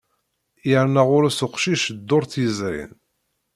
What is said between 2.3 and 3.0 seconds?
yezrin.